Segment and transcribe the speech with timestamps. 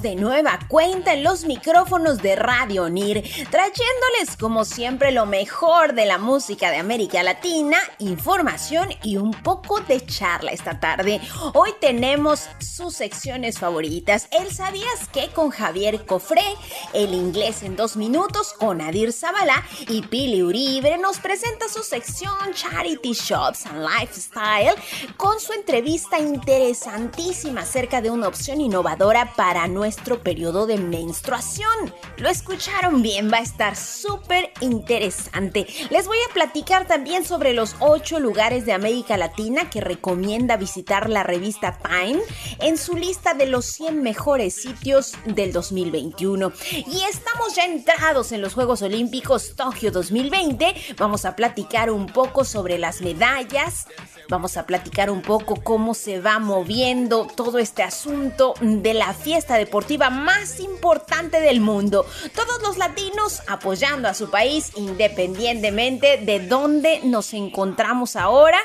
[0.00, 6.06] De nueva cuenta en los micrófonos de Radio NIR, trayéndoles como siempre lo mejor de
[6.06, 11.20] la música de América Latina, información y un poco de charla esta tarde.
[11.54, 16.54] Hoy tenemos sus secciones favoritas, el sabías que con Javier Cofré,
[16.94, 22.32] el inglés en dos minutos con Adir Zavala y Pili Uribe nos presenta su sección
[22.54, 24.76] Charity Shops and Lifestyle
[25.16, 28.99] con su entrevista interesantísima acerca de una opción innovadora
[29.34, 31.94] para nuestro periodo de menstruación.
[32.18, 35.66] Lo escucharon bien, va a estar súper interesante.
[35.88, 41.08] Les voy a platicar también sobre los 8 lugares de América Latina que recomienda visitar
[41.08, 42.20] la revista Time
[42.58, 46.52] en su lista de los 100 mejores sitios del 2021.
[46.70, 50.74] Y estamos ya entrados en los Juegos Olímpicos Tokio 2020.
[50.98, 53.86] Vamos a platicar un poco sobre las medallas.
[54.28, 59.56] Vamos a platicar un poco cómo se va moviendo todo este asunto de la fiesta
[59.56, 62.06] deportiva más importante del mundo.
[62.34, 68.58] Todos los latinos apoyando a su país independientemente de dónde nos encontramos ahora.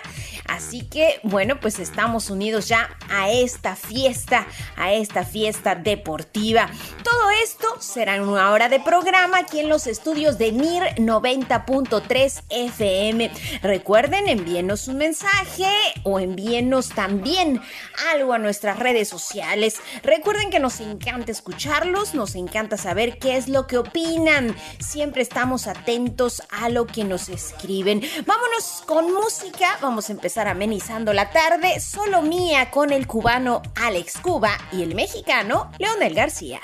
[0.48, 6.70] Así que, bueno, pues estamos unidos ya a esta fiesta, a esta fiesta deportiva.
[7.04, 12.44] Todo esto será en una hora de programa aquí en los estudios de NIR 90.3
[12.50, 13.32] FM.
[13.64, 15.68] Recuerden, envíenos un mensaje
[16.04, 17.62] o envíenos también
[18.14, 19.78] algo a nuestras redes sociales.
[20.06, 24.56] Recuerden que nos encanta escucharlos, nos encanta saber qué es lo que opinan.
[24.80, 28.04] Siempre estamos atentos a lo que nos escriben.
[28.28, 34.20] Vámonos con música, vamos a empezar amenizando la tarde, solo mía con el cubano Alex
[34.20, 36.62] Cuba y el mexicano Leonel García.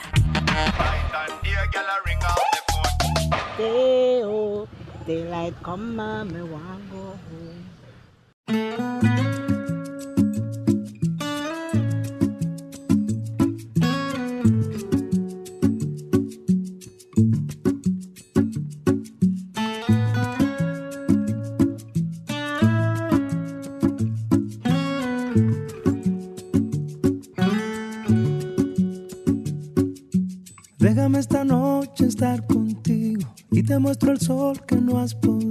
[34.01, 35.50] Muestro el sol que no has podido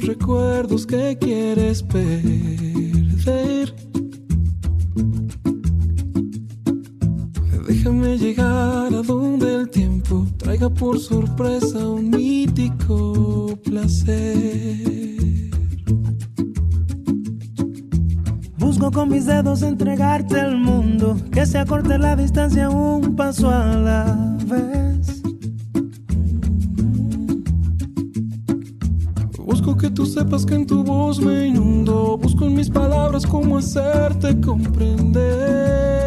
[0.00, 3.74] recuerdos que quieres perder.
[7.66, 15.50] Déjame llegar a donde el tiempo traiga por sorpresa un mítico placer.
[18.58, 23.76] Busco con mis dedos entregarte al mundo, que se acorte la distancia un paso a
[23.76, 24.93] la vez.
[30.42, 36.03] Que en tu voz me inundo, busco en mis palabras cómo hacerte comprender.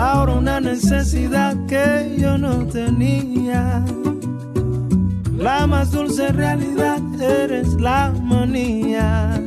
[0.00, 3.84] Ahora una necesidad que yo no tenía.
[5.36, 9.40] La más dulce realidad eres la manía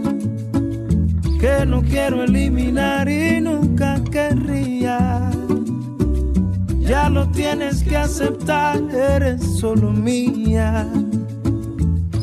[1.39, 5.29] que no quiero eliminar y nunca querría.
[6.79, 10.87] Ya lo tienes que aceptar, eres solo mía.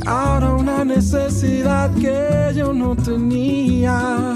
[0.06, 4.34] Ahora una necesidad que yo no tenía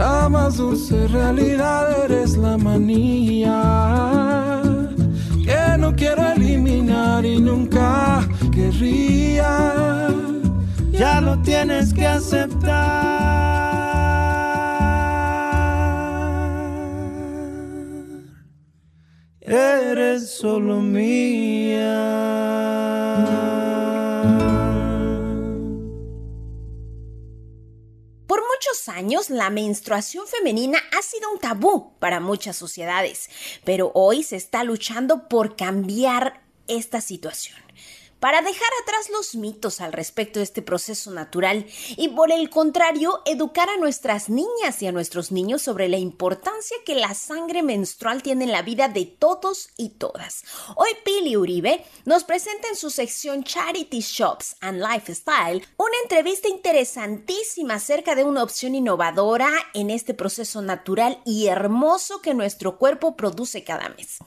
[0.00, 3.60] la más dulce realidad eres la manía
[5.44, 10.08] que no quiero eliminar y nunca querría.
[10.90, 12.70] Ya lo tienes que aceptar.
[19.42, 22.69] Eres solo mía.
[28.88, 33.28] Años la menstruación femenina ha sido un tabú para muchas sociedades,
[33.64, 37.69] pero hoy se está luchando por cambiar esta situación
[38.20, 43.22] para dejar atrás los mitos al respecto de este proceso natural y por el contrario
[43.24, 48.22] educar a nuestras niñas y a nuestros niños sobre la importancia que la sangre menstrual
[48.22, 50.44] tiene en la vida de todos y todas.
[50.76, 57.74] Hoy Pili Uribe nos presenta en su sección Charity Shops and Lifestyle una entrevista interesantísima
[57.74, 63.64] acerca de una opción innovadora en este proceso natural y hermoso que nuestro cuerpo produce
[63.64, 64.18] cada mes.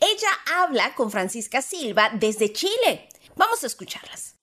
[0.00, 3.08] Ella habla con Francisca Silva desde Chile
[3.40, 4.38] Vamos a escucharlas.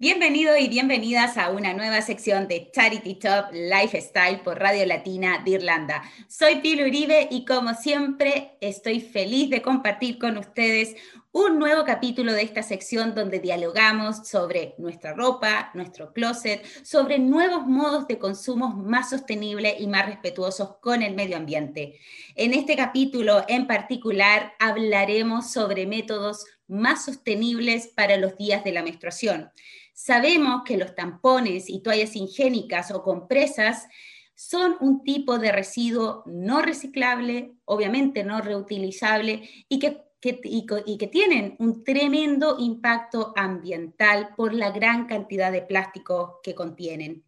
[0.00, 5.52] Bienvenido y bienvenidas a una nueva sección de Charity Top Lifestyle por Radio Latina de
[5.52, 6.02] Irlanda.
[6.26, 10.96] Soy Pilo Uribe y como siempre estoy feliz de compartir con ustedes
[11.32, 17.66] un nuevo capítulo de esta sección donde dialogamos sobre nuestra ropa, nuestro closet, sobre nuevos
[17.66, 22.00] modos de consumo más sostenibles y más respetuosos con el medio ambiente.
[22.34, 28.82] En este capítulo en particular hablaremos sobre métodos más sostenibles para los días de la
[28.82, 29.52] menstruación.
[29.94, 33.86] Sabemos que los tampones y toallas higiénicas o compresas
[34.34, 41.56] son un tipo de residuo no reciclable, obviamente no reutilizable y que, y, que tienen
[41.58, 47.24] un tremendo impacto ambiental por la gran cantidad de plástico que contienen.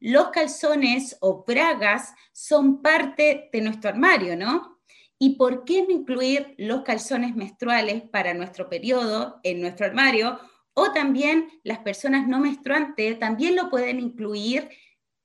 [0.00, 4.80] Los calzones o bragas son parte de nuestro armario, ¿no?
[5.18, 10.38] ¿Y por qué no incluir los calzones menstruales para nuestro periodo en nuestro armario
[10.74, 14.68] o también las personas no menstruantes también lo pueden incluir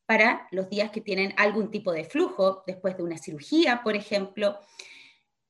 [0.06, 4.60] para los días que tienen algún tipo de flujo, después de una cirugía, por ejemplo.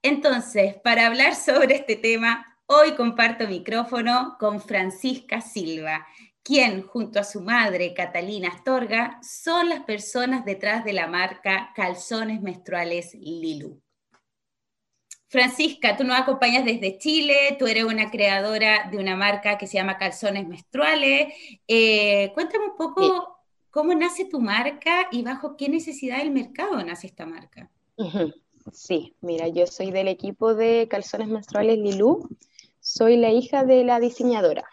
[0.01, 6.07] Entonces, para hablar sobre este tema, hoy comparto micrófono con Francisca Silva,
[6.41, 12.41] quien junto a su madre, Catalina Astorga, son las personas detrás de la marca Calzones
[12.41, 13.81] Menstruales Lilu.
[15.27, 19.77] Francisca, tú nos acompañas desde Chile, tú eres una creadora de una marca que se
[19.77, 21.33] llama Calzones Menstruales.
[21.67, 23.37] Eh, cuéntame un poco
[23.69, 27.69] cómo nace tu marca y bajo qué necesidad del mercado nace esta marca.
[28.71, 32.29] Sí, mira, yo soy del equipo de Calzones Menstruales Lilú,
[32.79, 34.65] soy la hija de la diseñadora.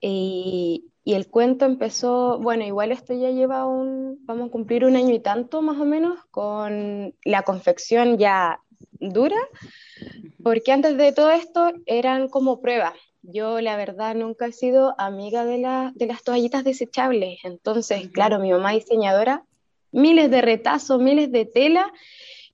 [0.00, 4.96] y, y, el cuento empezó, bueno, igual esto ya lleva un, vamos a cumplir un
[4.96, 8.60] año y tanto más o menos, con la confección ya
[8.98, 9.36] dura,
[10.42, 12.94] porque antes de todo esto eran como pruebas.
[13.22, 18.40] Yo la verdad nunca he sido amiga de, la, de las toallitas desechables, entonces, claro,
[18.40, 19.44] mi mamá diseñadora,
[19.92, 21.92] miles de retazos, miles de tela,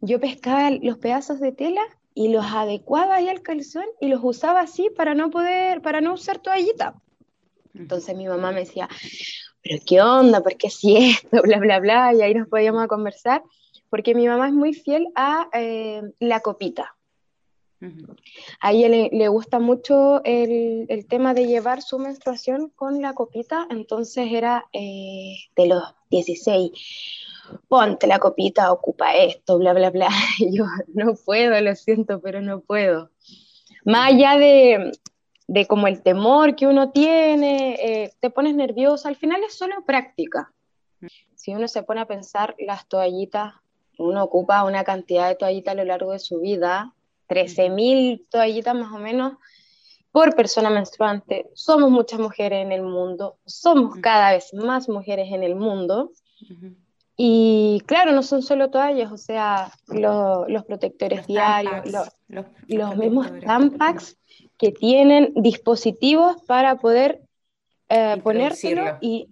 [0.00, 1.82] yo pescaba los pedazos de tela
[2.14, 6.14] y los adecuaba ahí al calzón y los usaba así para no poder, para no
[6.14, 6.94] usar toallita.
[7.74, 8.88] Entonces mi mamá me decía,
[9.62, 11.42] pero qué onda, ¿por qué si esto?
[11.42, 13.42] Bla, bla, bla, y ahí nos podíamos conversar,
[13.90, 16.94] porque mi mamá es muy fiel a eh, la copita.
[18.60, 23.68] A ella le, gusta mucho el, el, tema de llevar su menstruación con la copita,
[23.70, 26.72] entonces era eh, de los 16
[27.68, 30.08] ponte la copita, ocupa esto, bla, bla, bla.
[30.38, 33.10] Y yo, no puedo, lo siento, pero no puedo.
[33.84, 34.92] Más allá de,
[35.46, 39.84] de como el temor que uno tiene, eh, te pones nerviosa, al final es solo
[39.84, 40.52] práctica.
[41.34, 43.54] Si uno se pone a pensar las toallitas,
[43.98, 46.94] uno ocupa una cantidad de toallitas a lo largo de su vida,
[47.28, 49.34] 13.000 toallitas más o menos
[50.18, 51.48] por persona menstruante.
[51.54, 56.10] Somos muchas mujeres en el mundo, somos cada vez más mujeres en el mundo.
[57.16, 64.16] Y claro, no son solo toallas, o sea, los protectores diarios, los, mismos Tampax
[64.56, 67.22] que tienen dispositivos para poder
[67.88, 69.28] eh, ponérselo y,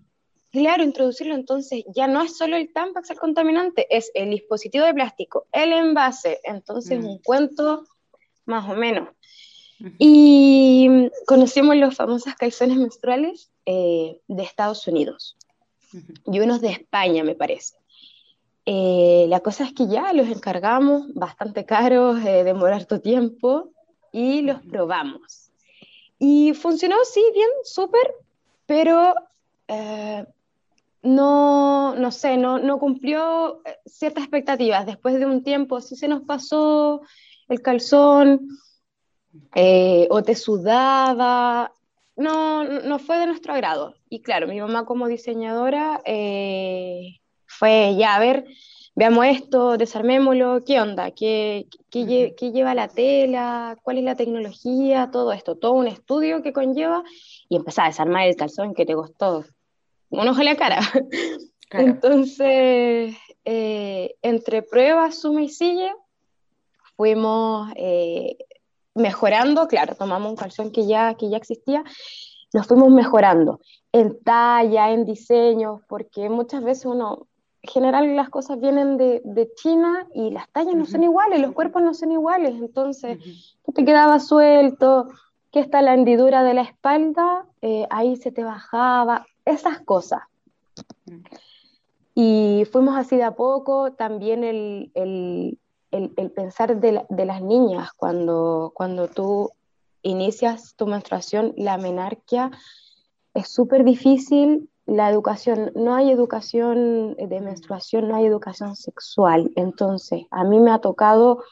[0.52, 1.34] claro, introducirlo.
[1.34, 5.72] Entonces, ya no es solo el Tampax el contaminante, es el dispositivo de plástico, el
[5.72, 6.38] envase.
[6.44, 7.82] Entonces, un cuento
[8.44, 9.08] más o menos.
[9.98, 15.36] Y conocemos los famosos calzones menstruales eh, de Estados Unidos
[16.26, 17.76] y unos de España, me parece.
[18.64, 23.70] Eh, la cosa es que ya los encargamos, bastante caros, eh, demora harto tiempo,
[24.12, 25.50] y los probamos.
[26.18, 28.14] Y funcionó, sí, bien, súper,
[28.64, 29.14] pero
[29.68, 30.24] eh,
[31.02, 34.86] no, no sé, no, no cumplió eh, ciertas expectativas.
[34.86, 37.02] Después de un tiempo, sí se nos pasó
[37.48, 38.48] el calzón,
[40.10, 41.72] o te sudaba,
[42.16, 43.94] no, no fue de nuestro agrado.
[44.08, 48.46] Y claro, mi mamá como diseñadora eh, fue ya, a ver,
[48.94, 51.10] veamos esto, desarmémoslo, ¿qué onda?
[51.10, 53.76] ¿Qué, qué, qué, lleva la tela?
[53.82, 55.10] ¿Cuál es la tecnología?
[55.12, 57.04] Todo esto, todo un estudio que conlleva
[57.48, 59.44] y empezar a desarmar el calzón que te costó
[60.08, 60.80] un ojo en la cara.
[61.70, 65.92] Entonces, eh, entre pruebas, suma y sigue,
[66.96, 68.38] fuimos eh,
[68.96, 71.84] mejorando, claro, tomamos un calzón que ya, que ya existía,
[72.52, 73.60] nos fuimos mejorando
[73.92, 77.26] en talla, en diseño, porque muchas veces uno,
[77.62, 81.52] en general las cosas vienen de, de China y las tallas no son iguales, los
[81.52, 83.18] cuerpos no son iguales, entonces,
[83.64, 85.08] ¿qué te quedaba suelto?
[85.52, 87.46] ¿Qué está la hendidura de la espalda?
[87.62, 90.22] Eh, ahí se te bajaba, esas cosas.
[92.14, 95.58] Y fuimos así de a poco, también el, el,
[95.96, 99.50] el, pensar de, de, las niñas cuando, cuando tú
[100.02, 102.50] inicias tu menstruación, la menarquia,
[103.34, 104.68] es súper difícil.
[104.86, 109.50] La educación, no hay educación de menstruación, no hay educación sexual.
[109.56, 111.42] Entonces, a mí me ha tocado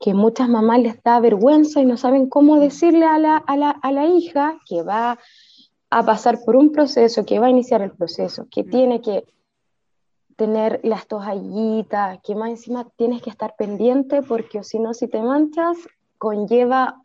[0.00, 3.70] que muchas mamás les da vergüenza y no saben cómo decirle a la, a la,
[3.70, 5.18] a la hija que va
[5.90, 9.24] a pasar por un proceso, que va a iniciar el proceso, que tiene que
[10.36, 15.20] tener las toallitas, que más encima tienes que estar pendiente porque si no, si te
[15.20, 15.78] manchas,
[16.18, 17.02] conlleva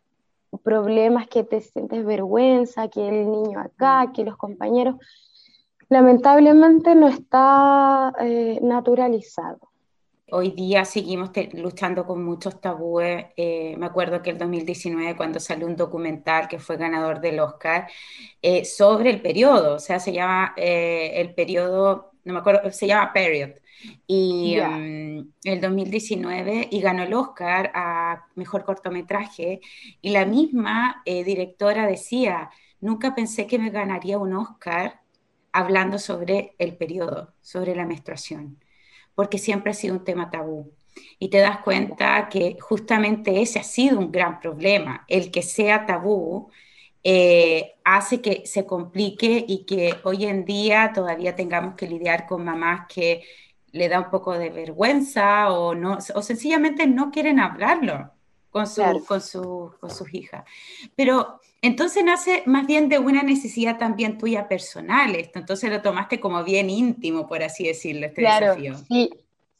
[0.62, 4.96] problemas que te sientes vergüenza, que el niño acá, que los compañeros,
[5.88, 9.60] lamentablemente no está eh, naturalizado.
[10.30, 13.26] Hoy día seguimos luchando con muchos tabúes.
[13.36, 17.86] Eh, me acuerdo que el 2019, cuando salió un documental que fue ganador del Oscar,
[18.40, 23.12] eh, sobre el periodo, o sea, se llama el periodo no me acuerdo, se llama
[23.12, 23.50] Period.
[24.06, 29.60] Y en mm, el 2019 y ganó el Oscar a Mejor Cortometraje.
[30.00, 32.50] Y la misma eh, directora decía,
[32.80, 35.00] nunca pensé que me ganaría un Oscar
[35.52, 38.58] hablando sobre el periodo, sobre la menstruación,
[39.14, 40.72] porque siempre ha sido un tema tabú.
[41.18, 45.86] Y te das cuenta que justamente ese ha sido un gran problema, el que sea
[45.86, 46.50] tabú
[47.04, 52.44] eh, hace que se complique y que hoy en día todavía tengamos que lidiar con
[52.44, 53.24] mamás que
[53.72, 58.12] le da un poco de vergüenza o, no, o sencillamente no quieren hablarlo
[58.50, 60.44] con, su, con, su, con sus hijas.
[60.94, 66.20] Pero entonces nace más bien de una necesidad también tuya personal esto, entonces lo tomaste
[66.20, 68.76] como bien íntimo, por así decirlo, este desafío.
[68.76, 69.10] Sí,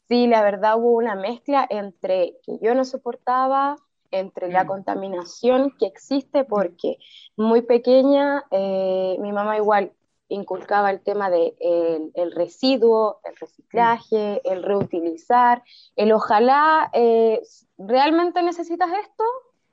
[0.07, 3.77] sí, la verdad hubo una mezcla entre que yo no soportaba
[4.19, 4.67] entre la Mm.
[4.67, 6.97] contaminación que existe, porque
[7.35, 9.91] muy pequeña, eh, mi mamá igual
[10.29, 15.63] inculcaba el tema de el, el residuo, el reciclaje, el reutilizar,
[15.95, 17.41] el ojalá, eh,
[17.77, 19.23] ¿realmente necesitas esto?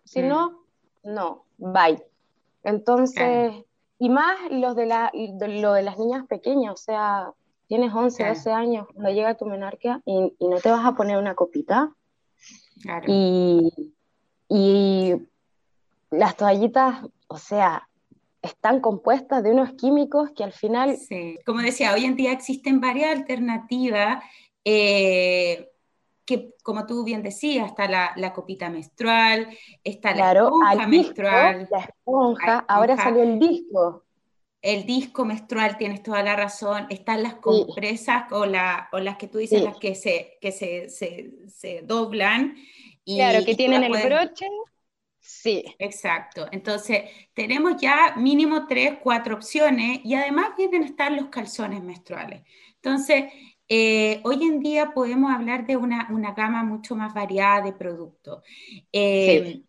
[0.05, 0.29] Si Mm.
[0.29, 0.65] no,
[1.05, 2.05] no, bye.
[2.65, 3.53] Entonces,
[3.99, 7.33] y más los de la, lo de las niñas pequeñas, o sea,
[7.69, 8.35] tienes 11, Claro.
[8.35, 11.95] 12 años, cuando llega tu menarquia y, y no te vas a poner una copita.
[12.83, 13.05] Claro.
[13.09, 13.95] Y,
[14.51, 15.15] y
[16.11, 17.89] las toallitas, o sea,
[18.43, 21.39] están compuestas de unos químicos que al final, Sí.
[21.47, 24.25] Como decía, hoy en día existen varias alternativas
[24.65, 25.69] eh,
[26.25, 29.49] que, como tú bien decías, está la, la copita menstrual,
[29.85, 33.11] está la esponja al disco, menstrual, la esponja, ahora esponja.
[33.11, 34.05] salió el disco.
[34.63, 39.27] el disco menstrual, tienes toda la razón, están las compresas o, la, o las que
[39.29, 39.65] tú dices, Sí.
[39.65, 42.57] las que se, que se, se, se doblan.
[43.05, 44.47] Y, Claro, que tienen el broche.
[45.21, 46.47] Sí, Exacto.
[46.53, 47.05] Entonces,
[47.35, 52.43] tenemos ya mínimo tres, cuatro opciones y además vienen a estar los calzones menstruales.
[52.77, 53.33] Entonces,
[53.69, 58.43] eh, hoy en día podemos hablar de una, una gama mucho más variada de productos.
[58.93, 59.63] Eh,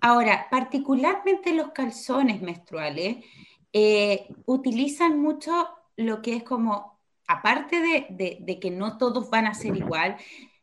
[0.00, 3.24] Ahora, particularmente los calzones menstruales
[3.72, 9.46] eh, utilizan mucho lo que es como, aparte de, de- de que no todos van
[9.46, 10.16] a ser igual,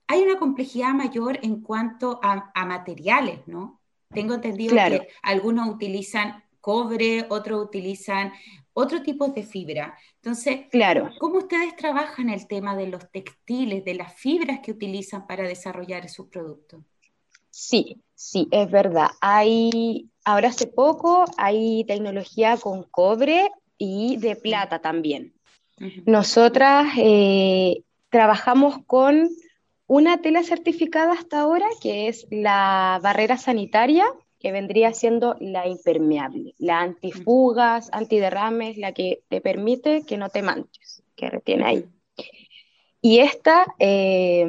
[0.07, 3.81] hay una complejidad mayor en cuanto a, a materiales, ¿no?
[4.13, 5.01] Tengo entendido Claro.
[5.01, 8.31] que algunos utilizan cobre, otros utilizan
[8.73, 9.97] otro tipo de fibra.
[10.15, 11.09] Entonces, claro.
[11.19, 16.07] ¿cómo ustedes trabajan el tema de los textiles, de las fibras que utilizan para desarrollar
[16.09, 16.81] sus productos?
[17.49, 19.07] Sí, sí, es verdad.
[19.19, 25.33] Hay, ahora hace poco hay tecnología con cobre y de plata también.
[26.05, 29.29] Nosotras eh, trabajamos con
[29.87, 34.05] una tela certificada hasta ahora, que es la barrera sanitaria,
[34.39, 40.43] que vendría siendo la impermeable, la antifugas, antiderrames, la que te permite que no te
[40.43, 41.85] manches, que retiene ahí.
[43.01, 44.45] Y esta, eh,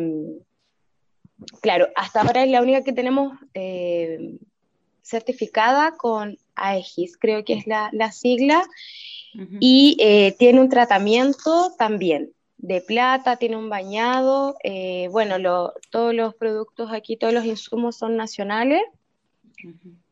[1.60, 4.38] claro, hasta ahora es la única que tenemos eh,
[5.02, 8.66] certificada con AEGIS, creo que es la, la sigla,
[9.60, 16.12] y eh, tiene un tratamiento también de plata, tiene un bañado, eh, bueno, lo- todos
[16.14, 18.82] los productos aquí, todos los insumos son nacionales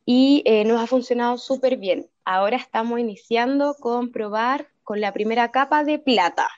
[0.05, 2.07] y eh, nos ha funcionado súper bien.
[2.25, 6.49] Ahora estamos iniciando con probar con la primera capa de plata.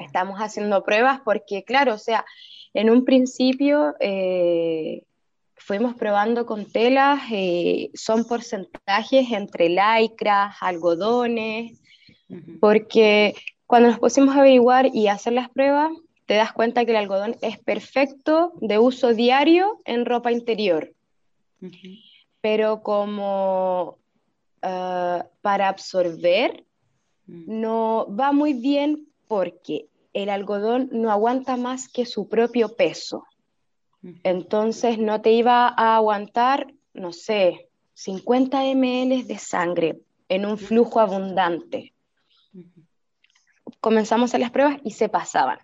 [0.00, 2.24] Estamos haciendo pruebas porque, claro, o sea,
[2.74, 5.04] en un principio eh,
[5.54, 11.80] fuimos probando con telas, eh, son porcentajes entre lycras, algodones,
[12.60, 13.34] porque
[13.68, 15.92] cuando nos pusimos a averiguar y hacer las pruebas,
[16.26, 20.92] te das cuenta que el algodón es perfecto de uso diario en ropa interior,
[22.40, 23.98] pero como
[24.62, 26.64] ah, para absorber
[27.28, 27.60] Mm.
[27.60, 33.24] no va muy bien porque el algodón no aguanta más que su propio peso.
[34.22, 41.00] Entonces no te iba a aguantar, no sé, 50 ml de sangre en un flujo
[41.00, 41.92] abundante.
[43.80, 45.58] Comenzamos a hacer las pruebas y se pasaban.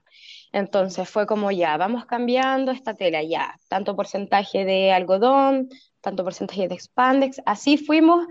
[0.52, 5.68] Entonces fue como ya, vamos cambiando esta tela ya, tanto porcentaje de algodón,
[6.00, 8.26] tanto porcentaje de expandex, así fuimos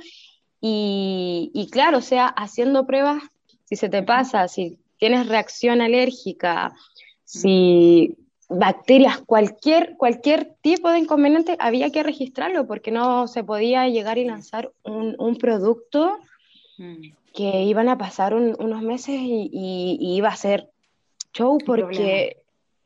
[0.61, 3.21] y, y claro, o sea, haciendo pruebas,
[3.65, 6.73] si se te pasa, si tienes reacción alérgica,
[7.25, 8.15] si
[8.47, 14.23] bacterias, cualquier, cualquier tipo de inconveniente, había que registrarlo porque no se podía llegar y
[14.23, 16.19] lanzar un, un producto
[16.77, 17.13] Mm.
[17.33, 20.69] Que iban a pasar un- unos meses y, y- y iba a ser
[21.33, 22.37] show porque,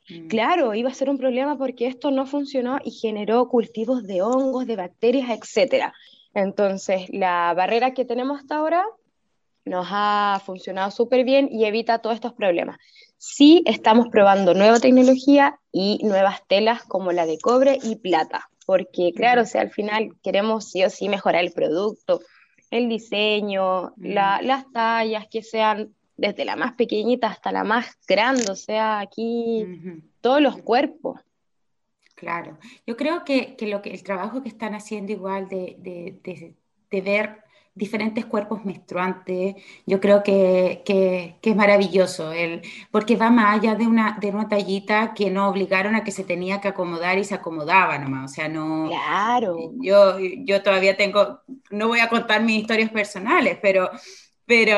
[0.10, 0.28] Mm.
[0.28, 4.66] claro, iba a ser un problema porque esto no funcionó y generó cultivos de hongos,
[4.66, 5.94] de bacterias, etcétera.
[6.34, 8.86] Entonces, la barrera que tenemos hasta ahora
[9.66, 12.78] nos ha funcionado súper bien y evita todos estos problemas.
[13.18, 19.12] Sí, estamos probando nueva tecnología y nuevas telas como la de cobre y plata, porque
[19.14, 22.22] claro, o sea, al final queremos sí o sí mejorar el producto,
[22.72, 28.52] el diseño, la- las tallas que sean desde la más pequeñita hasta la más grande,
[28.52, 29.66] o sea, aquí
[30.22, 31.22] todos los cuerpos.
[32.16, 36.20] Claro, yo creo que, que lo que el trabajo que están haciendo igual de, de-
[36.24, 36.56] de-
[36.90, 37.44] de ver
[37.78, 42.62] diferentes cuerpos menstruantes, yo creo que, que- que es maravilloso, el,
[42.92, 46.24] porque va más allá de una, de una tallita que no obligaron a que se
[46.24, 51.42] tenía que acomodar y se acomodaba nomás, o sea, no, Claro, yo, yo todavía tengo,
[51.72, 53.90] no voy a contar mis historias personales, pero,
[54.46, 54.78] pero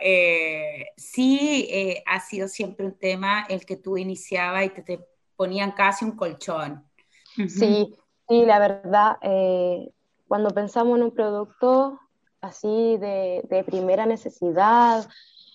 [0.00, 5.00] eh, sí eh, ha sido siempre un tema el que tú iniciabas y te, te
[5.36, 6.84] ponían casi un colchón.
[7.46, 7.94] Sí,
[8.28, 9.92] Sí, la verdad, eh,
[10.28, 11.98] cuando pensamos en un producto
[12.42, 15.08] así de, primera necesidad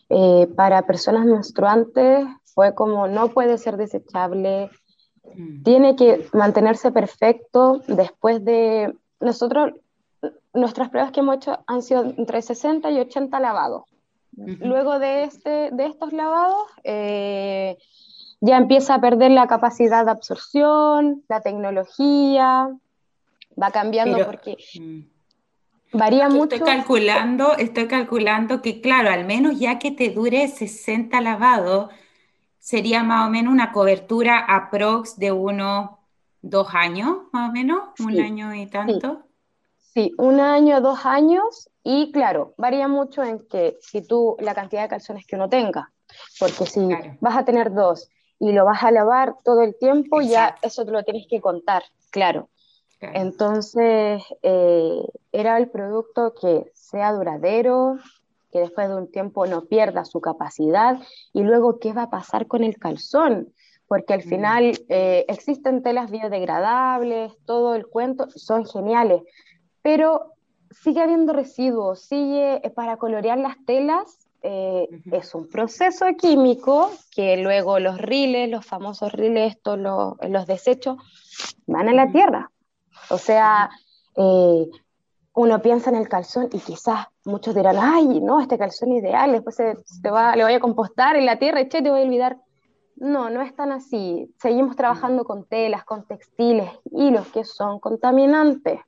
[0.10, 4.72] eh, para personas menstruantes, fue como no puede ser desechable,
[5.36, 5.64] mm.
[5.64, 9.74] tiene que mantenerse perfecto después de nosotros,
[10.54, 13.84] nuestras pruebas que hemos hecho han sido entre 60 y 80 lavados.
[14.36, 17.76] Luego de, este, de estos lavados, eh,
[18.40, 22.70] ya empieza a perder la capacidad de absorción, la tecnología,
[23.62, 25.17] va cambiando porque mm.
[25.94, 26.56] Varía mucho.
[26.56, 31.90] Estoy calculando, estoy calculando que, claro, al menos ya que te dure 60 lavados,
[32.60, 35.92] sería más o menos una cobertura aprox de unos
[36.42, 39.24] dos años, más o menos, un año y tanto.
[39.94, 40.14] Sí.
[40.18, 44.90] un año, dos años, y claro, varía mucho en que si tú, la cantidad de
[44.90, 45.92] calzones que uno tenga,
[46.40, 46.88] porque si
[47.20, 50.92] vas a tener dos y lo vas a lavar todo el tiempo, ya eso te
[50.92, 52.50] lo tienes que contar, claro.
[53.00, 57.98] Entonces, eh, era el producto que sea duradero,
[58.52, 61.00] que después de un tiempo no pierda su capacidad
[61.34, 63.54] y luego qué va a pasar con el calzón,
[63.88, 64.30] porque al mm.
[64.30, 69.22] final eh, existen telas biodegradables, todo el cuento, son geniales,
[69.84, 70.34] pero
[70.72, 74.24] sigue habiendo residuos, sigue eh, para colorear las telas.
[75.12, 80.96] Es un proceso químico que luego los riles, los famosos riles, estos, los, los desechos,
[81.66, 82.50] van a la tierra
[83.10, 83.70] o sea,
[84.16, 84.70] eh,
[85.38, 89.56] uno piensa en el calzón y quizás muchos dirán, ay, no, este calzón ideal, después
[89.56, 92.06] se, te va, le voy a compostar en la tierra y che, te voy a
[92.06, 92.40] olvidar.
[92.96, 94.34] No, no es tan así.
[94.42, 98.80] Seguimos trabajando con telas, con textiles, hilos que son contaminantes.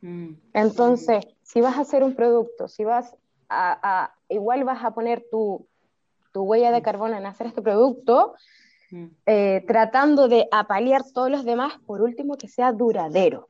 [0.00, 0.30] Mm.
[0.54, 3.14] Entonces, si vas a hacer un producto, si vas
[3.50, 5.66] a, igual vas a poner tu,
[6.32, 8.32] tu huella de carbono en hacer este producto,
[8.90, 9.06] mm.
[9.26, 13.49] eh, tratando de apalear todos los demás, por último, que sea duradero.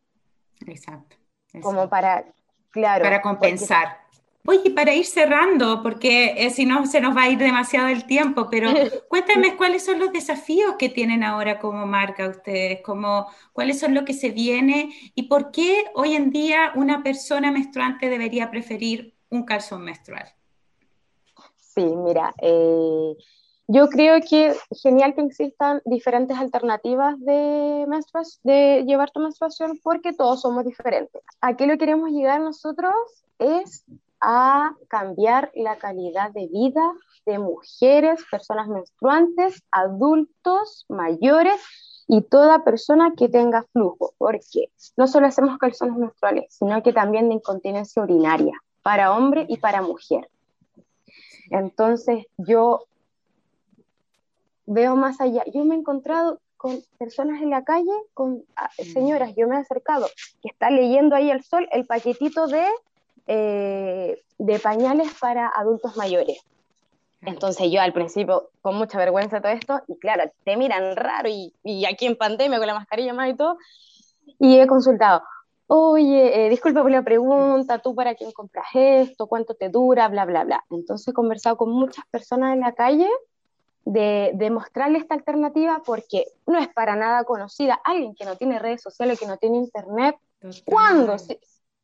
[0.67, 1.17] Exacto.
[1.63, 2.25] Como para,
[2.71, 3.03] claro.
[3.03, 3.99] Para compensar.
[4.47, 8.07] Oye, para ir cerrando, porque eh, si no se nos va a ir demasiado el
[8.07, 8.71] tiempo, pero
[9.09, 14.05] cuéntame cuáles son los desafíos que tienen ahora como marca ustedes, como, cuáles son lo
[14.05, 19.45] que se viene y por qué hoy en día una persona menstruante debería preferir un
[19.45, 20.27] calzón menstrual.
[21.57, 23.15] Sí, mira, eh,
[23.73, 27.87] yo creo que genial que existan diferentes alternativas de,
[28.43, 31.23] de llevar tu menstruación porque todos somos diferentes.
[31.41, 32.93] Aquí lo que queremos llegar nosotros
[33.39, 33.85] es
[34.21, 36.83] a cambiar la calidad de vida
[37.27, 41.61] de mujeres, personas menstruantes, adultos, mayores
[42.09, 47.29] y toda persona que tenga flujo, porque no solo hacemos calzones menstruales, sino que también
[47.29, 50.29] de incontinencia urinaria para hombre y para mujer.
[51.51, 52.87] Entonces, yo
[54.71, 55.43] veo más allá.
[55.53, 58.93] Yo me he encontrado con personas en la calle, con ah, mm.
[58.93, 60.07] señoras, yo me he acercado,
[60.43, 62.67] que está leyendo ahí el sol el paquetito de,
[63.27, 66.39] eh, de pañales para adultos mayores.
[67.23, 71.53] Entonces yo al principio, con mucha vergüenza todo esto, y claro, te miran raro y,
[71.65, 73.59] y aquí en pandemia con la mascarilla más y todo,
[74.39, 75.23] y he consultado,
[75.67, 80.25] oye, eh, disculpa por la pregunta, tú para quién compras esto, cuánto te dura, bla,
[80.25, 80.65] bla, bla.
[80.71, 83.09] Entonces he conversado con muchas personas en la calle
[83.93, 87.81] de, mostrarle esta alternativa porque no es para nada conocida.
[87.85, 90.17] Alguien que no tiene redes sociales, que no tiene internet,
[90.65, 91.17] ¿cuándo?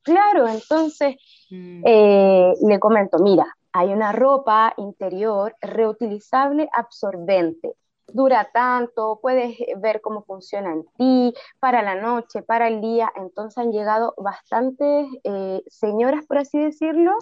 [0.03, 1.17] Claro, entonces
[1.51, 1.83] mm.
[1.85, 7.73] eh, le comento, mira, hay una ropa interior reutilizable absorbente.
[8.07, 13.13] Dura tanto, puedes ver cómo funciona en ti, para la noche, para el día.
[13.17, 17.17] Entonces han llegado bastantes eh, señoras, por así decirlo,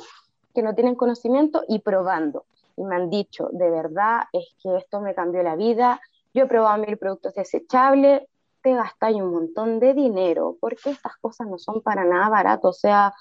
[0.55, 2.44] que no tienen conocimiento y probando
[2.77, 6.01] y me han dicho, de verdad, es que esto me cambió la vida,
[6.33, 8.23] yo he probado mil productos desechables,
[8.63, 12.73] te gastáis un montón de dinero, porque estas cosas no son para nada baratas, o
[12.73, 13.15] sea,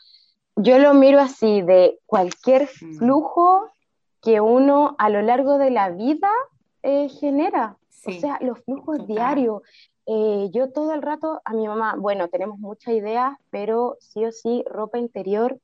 [0.56, 2.98] yo lo miro así, de cualquier mm.
[2.98, 3.70] flujo
[4.22, 6.32] que uno a lo largo de la vida
[6.82, 9.62] eh, genera, o sea, los flujos diarios.
[10.06, 14.32] Eh, yo todo el rato a mi mamá, bueno, tenemos muchas ideas, pero sí o
[14.32, 15.60] sí, ropa interior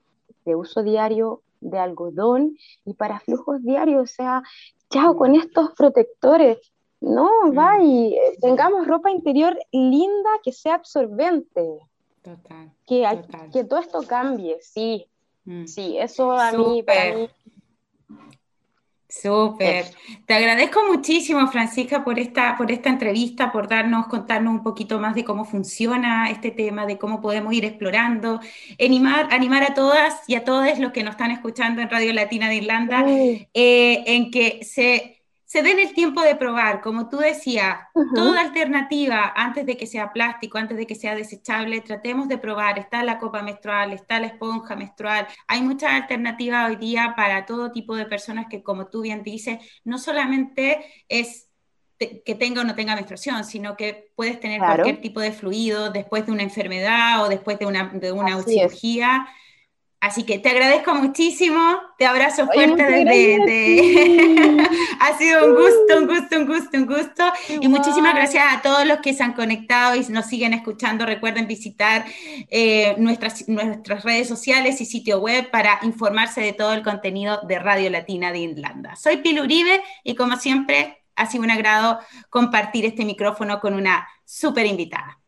[0.46, 4.44] de uso diario, de algodón y para flujos diarios, o sea,
[4.90, 6.58] chao con estos protectores.
[7.02, 7.58] No, mm.
[7.58, 11.80] va y eh, tengamos ropa interior linda que sea absorbente.
[12.22, 12.72] Total.
[12.86, 13.06] Que,
[13.54, 15.08] que todo esto cambie, sí.
[15.46, 15.66] Mm.
[15.66, 17.30] Sí, eso a mí, para mí
[19.10, 19.86] Súper.
[20.28, 25.16] Te agradezco muchísimo, Francisca, por esta, por esta entrevista, por darnos, contarnos un poquito más
[25.16, 28.40] de cómo funciona este tema, de cómo podemos ir explorando,
[28.80, 32.50] animar, animar a todas y a todos los que nos están escuchando en Radio Latina
[32.50, 35.19] de Irlanda, eh, en que se
[35.50, 37.80] se den el tiempo de probar, como tú decías,
[38.14, 42.78] toda alternativa antes de que sea plástico, antes de que sea desechable, tratemos de probar.
[42.78, 45.28] Está la copa menstrual, está la esponja menstrual.
[45.48, 49.58] Hay muchas alternativas hoy día para todo tipo de personas que, como tú bien dices,
[49.84, 51.50] no solamente es
[51.98, 56.28] que tenga o no tenga menstruación, sino que puedes tener cualquier tipo de fluido después
[56.28, 59.28] de una enfermedad o después de una, de una cirugía.
[60.02, 61.60] Así que te agradezco muchísimo,
[61.98, 64.66] te abrazo fuerte desde...
[65.02, 67.34] ha sido un gusto, un gusto, un gusto, un gusto.
[67.60, 71.06] Y muchísimas gracias a todos los que se han conectado y nos siguen escuchando.
[71.06, 72.06] Recuerden visitar
[72.50, 77.60] eh, nuestras, nuestras redes sociales y sitio web para informarse de todo el contenido de
[77.60, 78.96] Radio Latina de Irlanda.
[78.96, 84.08] Soy Pilu Uribe y como siempre ha sido un agrado compartir este micrófono con una
[84.24, 85.20] súper invitada.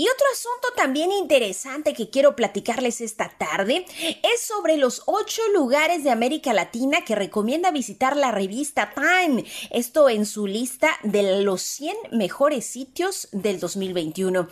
[0.00, 3.84] Y otro asunto también interesante que quiero platicarles esta tarde
[4.22, 9.44] es sobre los ocho lugares de América Latina que recomienda visitar la revista Time.
[9.70, 14.48] Esto en su lista de los 100 mejores sitios del 2021.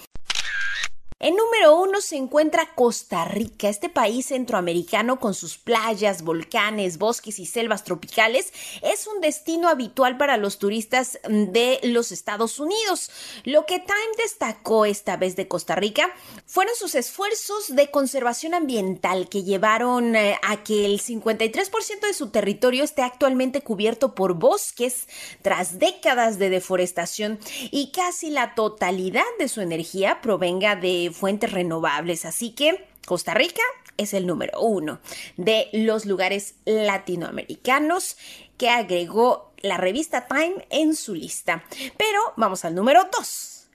[1.21, 7.41] En número uno se encuentra Costa Rica, este país centroamericano con sus playas, volcanes, bosques
[7.41, 8.53] y selvas tropicales.
[8.83, 13.11] Es un destino habitual para los turistas de los Estados Unidos.
[13.43, 16.09] Lo que Time destacó esta vez de Costa Rica
[16.47, 22.31] fueron sus esfuerzos de conservación ambiental que llevaron eh, a que el 53% de su
[22.31, 25.09] territorio esté actualmente cubierto por bosques
[25.43, 27.41] tras décadas de deforestación
[27.73, 32.25] y casi la totalidad de su energía provenga de fuentes renovables.
[32.25, 33.63] Así que Costa Rica
[33.97, 35.01] es el número uno
[35.37, 38.17] de los lugares latinoamericanos
[38.57, 41.65] que agregó la revista Time en su lista.
[41.97, 43.69] Pero vamos al número dos.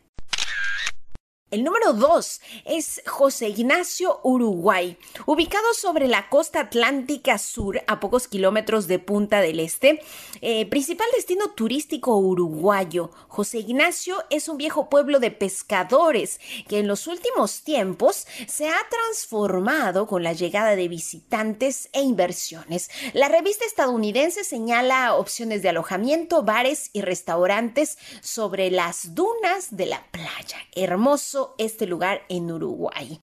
[1.53, 4.97] El número 2 es José Ignacio, Uruguay.
[5.27, 10.01] Ubicado sobre la costa atlántica sur, a pocos kilómetros de Punta del Este,
[10.41, 13.11] eh, principal destino turístico uruguayo.
[13.27, 18.89] José Ignacio es un viejo pueblo de pescadores que en los últimos tiempos se ha
[18.89, 22.89] transformado con la llegada de visitantes e inversiones.
[23.13, 30.03] La revista estadounidense señala opciones de alojamiento, bares y restaurantes sobre las dunas de la
[30.09, 30.57] playa.
[30.75, 33.19] Hermoso este lugar en Uruguay.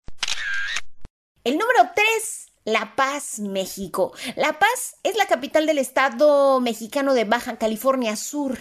[1.44, 4.12] El número 3 la Paz, México.
[4.37, 8.59] La Paz es la capital del estado mexicano de Baja California Sur.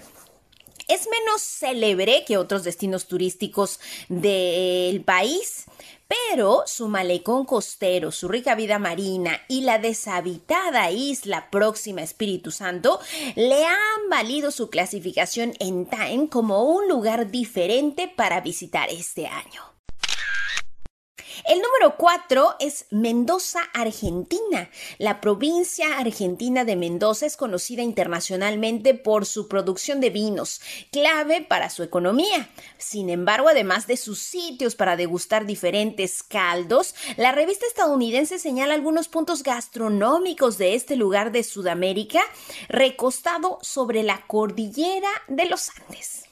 [0.88, 5.66] Es menos célebre que otros destinos turísticos del país,
[6.10, 13.00] pero su malecón costero, su rica vida marina y la deshabitada isla próxima Espíritu Santo
[13.36, 19.62] le han valido su clasificación en Time como un lugar diferente para visitar este año.
[21.46, 24.70] El número cuatro es Mendoza, Argentina.
[24.98, 31.70] La provincia argentina de Mendoza es conocida internacionalmente por su producción de vinos, clave para
[31.70, 32.50] su economía.
[32.78, 39.08] Sin embargo, además de sus sitios para degustar diferentes caldos, la revista estadounidense señala algunos
[39.08, 42.22] puntos gastronómicos de este lugar de Sudamérica,
[42.68, 46.26] recostado sobre la cordillera de los Andes.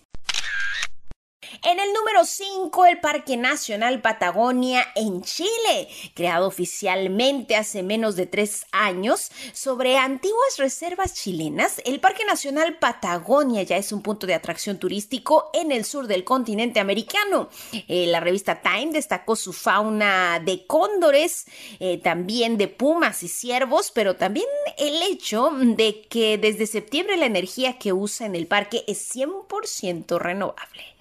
[1.64, 8.26] En el número 5, el Parque Nacional Patagonia en Chile, creado oficialmente hace menos de
[8.26, 11.82] tres años sobre antiguas reservas chilenas.
[11.86, 16.24] El Parque Nacional Patagonia ya es un punto de atracción turístico en el sur del
[16.24, 17.50] continente americano.
[17.88, 21.46] Eh, la revista Time destacó su fauna de cóndores,
[21.80, 27.26] eh, también de pumas y ciervos, pero también el hecho de que desde septiembre la
[27.26, 30.97] energía que usa en el parque es 100% renovable.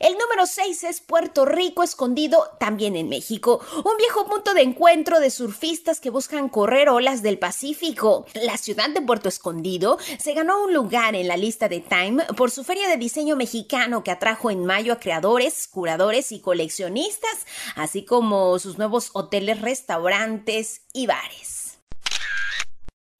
[0.00, 5.20] El número 6 es Puerto Rico, escondido también en México, un viejo punto de encuentro
[5.20, 8.24] de surfistas que buscan correr olas del Pacífico.
[8.32, 12.50] La ciudad de Puerto Escondido se ganó un lugar en la lista de Time por
[12.50, 18.02] su feria de diseño mexicano que atrajo en mayo a creadores, curadores y coleccionistas, así
[18.02, 21.59] como sus nuevos hoteles, restaurantes y bares.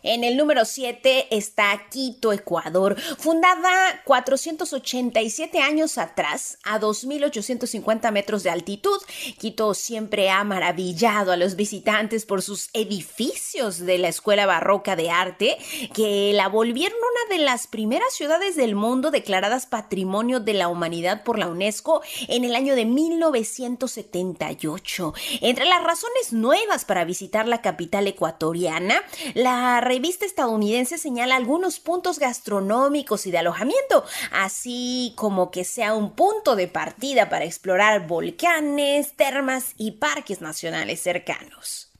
[0.02, 8.48] En el número 7 está Quito, Ecuador, fundada 487 años atrás, a 2.850 metros de
[8.48, 8.98] altitud.
[9.38, 15.10] Quito siempre ha maravillado a los visitantes por sus edificios de la Escuela Barroca de
[15.10, 15.58] Arte,
[15.92, 21.24] que la volvieron una de las primeras ciudades del mundo declaradas Patrimonio de la Humanidad
[21.24, 25.12] por la UNESCO en el año de 1978.
[25.42, 29.02] Entre las razones nuevas para visitar la capital ecuatoriana,
[29.34, 36.12] la revista estadounidense señala algunos puntos gastronómicos y de alojamiento, así como que sea un
[36.12, 41.90] punto de partida para explorar volcanes, termas y parques nacionales cercanos.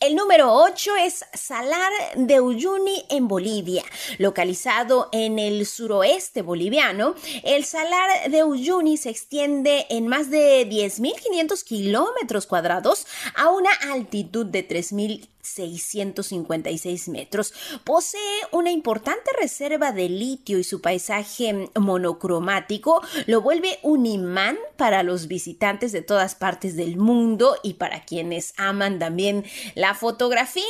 [0.00, 3.84] El número 8 es Salar de Uyuni en Bolivia.
[4.18, 11.64] Localizado en el suroeste boliviano, el Salar de Uyuni se extiende en más de 10.500
[11.64, 17.52] kilómetros cuadrados a una altitud de 3.000 656 metros.
[17.84, 18.20] Posee
[18.52, 25.28] una importante reserva de litio y su paisaje monocromático lo vuelve un imán para los
[25.28, 30.64] visitantes de todas partes del mundo y para quienes aman también la fotografía.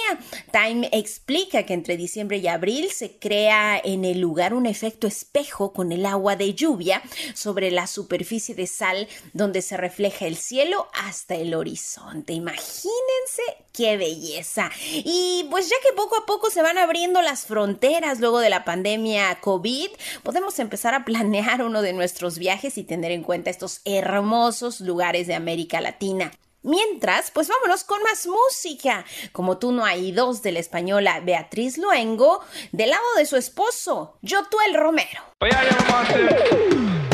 [0.53, 5.73] Time explica que entre diciembre y abril se crea en el lugar un efecto espejo
[5.73, 7.03] con el agua de lluvia
[7.35, 12.33] sobre la superficie de sal donde se refleja el cielo hasta el horizonte.
[12.33, 14.66] Imagínense qué belleza.
[14.93, 18.65] Y pues ya que poco a poco se van abriendo las fronteras luego de la
[18.65, 19.91] pandemia COVID,
[20.23, 25.27] podemos empezar a planear uno de nuestros viajes y tener en cuenta estos hermosos lugares
[25.27, 26.33] de América Latina.
[26.63, 29.05] Mientras, pues vámonos con más música.
[29.31, 32.41] Como tú no hay dos de la española Beatriz Luengo,
[32.73, 35.23] del lado de su esposo, Yotuel Romero.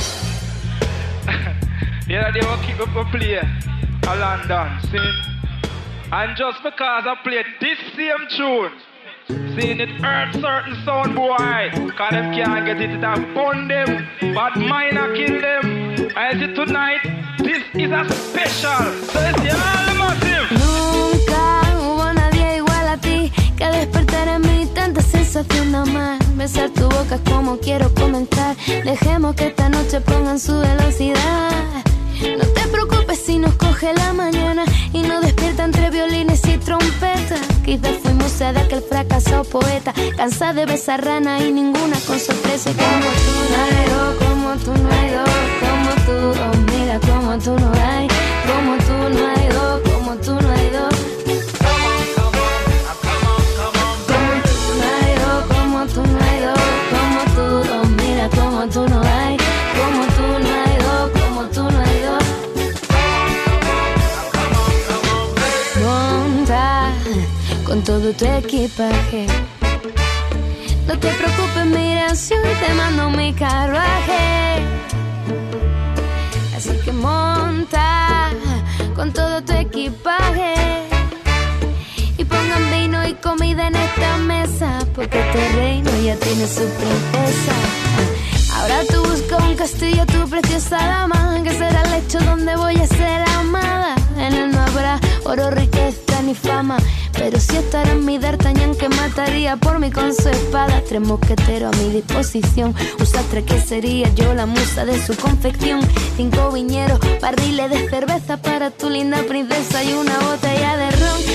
[6.15, 8.73] And just because I played this same tune,
[9.57, 14.55] seeing it hurt certain sound boy, cause them can't get it, it bun them, but
[14.57, 16.13] mine I kill them.
[16.15, 17.01] I see tonight,
[17.39, 20.51] this is a special, so it's all massive.
[20.61, 21.45] Nunca
[21.81, 26.19] hubo nadie igual a ti, que despertar en mí tanta sensación de amar.
[26.37, 31.83] Besar tu boca es como quiero comenzar, dejemos que esta noche pongan su velocidad.
[32.39, 37.41] No te preocupes si nos coge la mañana y nos despierta entre violines y trompetas.
[37.65, 42.71] Quizás fuimos sed de aquel fracasado poeta, cansada de besar rana y ninguna con sorpresa.
[42.71, 45.31] Como tú no hay dos, como tú no hay dos,
[45.63, 48.09] como tú, oh mira como tú no hay,
[48.47, 49.52] como tú no hay
[68.03, 69.27] todo tu equipaje.
[70.89, 74.65] No te preocupes, mira, si te mando mi carruaje.
[76.57, 78.31] Así que monta
[78.97, 80.55] con todo tu equipaje.
[82.19, 87.55] Y pongan vino y comida en esta mesa, porque este reino ya tiene su princesa.
[88.57, 92.87] Ahora tú buscas un castillo, tu preciosa dama, que será el lecho donde voy a
[92.89, 94.02] ser amada.
[94.23, 96.77] En él no habrá oro, riqueza ni fama,
[97.13, 100.81] pero si estará mi d'Artagnan que mataría por mí con su espada.
[100.89, 105.81] Tres mosqueteros a mi disposición, un sastre que sería yo la musa de su confección.
[106.17, 111.32] Cinco viñeros, barriles de cerveza para tu linda princesa y una botella de ron.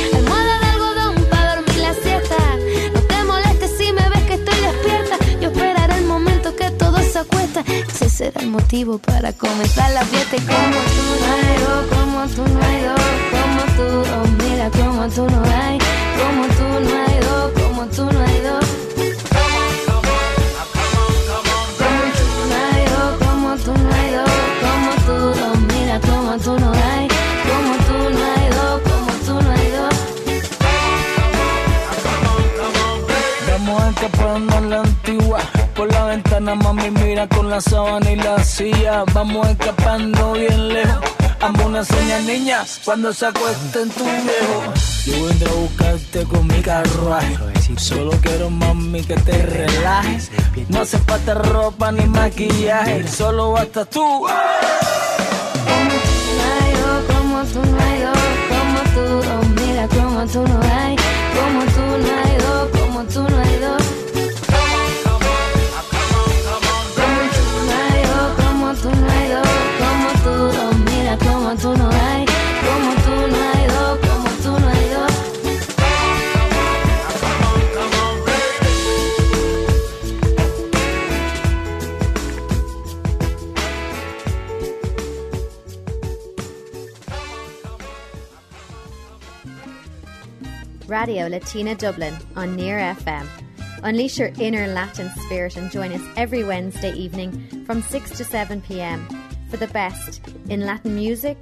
[7.17, 7.63] Se acuesta.
[7.87, 10.35] Ese será el motivo para comenzar la fiesta.
[10.35, 13.01] Y como tú no hay dos, como tú no hay dos,
[13.33, 15.77] como tú, oh mira como tú no hay,
[16.19, 18.76] como tú no hay dos, como tú no hay dos.
[36.55, 39.03] Mami, mira con la sábana y la silla.
[39.13, 40.97] Vamos escapando bien lejos.
[41.39, 44.63] Amo una señal, niña, cuando se acuesta en tu viejo.
[45.05, 47.37] Yo vendré a buscarte con mi carruaje.
[47.77, 50.31] Solo quiero, mami, que te relajes.
[50.69, 53.07] No hace falta ropa ni maquillaje.
[53.07, 54.25] Solo basta tú.
[55.67, 56.41] Como tú
[56.81, 58.17] dos, como tú dos,
[58.49, 60.96] como tú, oh mira como tú no hay,
[90.97, 93.27] Radio Latina Dublin on Near FM.
[93.83, 97.29] Unleash your inner Latin spirit and join us every Wednesday evening
[97.67, 99.07] from 6 to 7 pm
[99.47, 101.37] for the best in Latin music,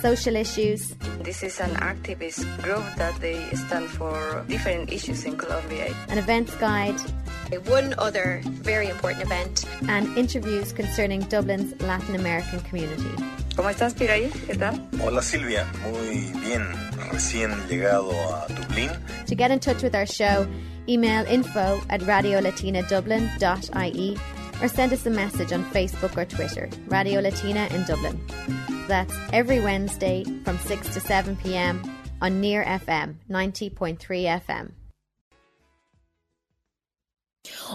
[0.00, 5.94] social issues, This is an activist group that they stand for different issues in Colombia.
[6.08, 6.98] an events guide,
[7.68, 13.12] One other very important event and interviews concerning Dublin's Latin American community.
[13.60, 14.30] ¿Cómo estás, Piraí?
[14.46, 14.88] ¿Qué tal?
[15.04, 15.70] Hola, Silvia.
[15.82, 16.66] Muy bien.
[17.12, 18.88] Recién llegado a Dublín.
[19.26, 20.46] To get in touch with our show,
[20.88, 24.16] email info at radiolatina.dublin.ie
[24.62, 28.18] or send us a message on Facebook or Twitter, Radio Latina in Dublin.
[28.88, 31.82] That's every Wednesday from 6 to 7 p.m.
[32.22, 33.98] on Near FM 90.3
[34.40, 34.70] FM.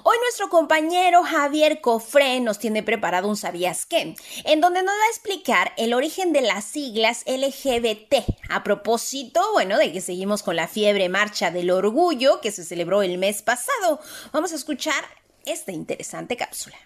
[0.03, 4.15] Hoy nuestro compañero Javier Cofré nos tiene preparado un ¿Sabías qué?
[4.43, 8.25] En donde nos va a explicar el origen de las siglas LGBT.
[8.49, 13.03] A propósito, bueno, de que seguimos con la fiebre marcha del orgullo que se celebró
[13.03, 13.99] el mes pasado.
[14.31, 15.03] Vamos a escuchar
[15.45, 16.77] esta interesante cápsula.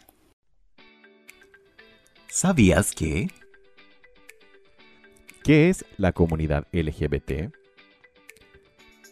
[2.27, 3.29] ¿Sabías que?
[5.43, 7.58] ¿Qué es la comunidad LGBT?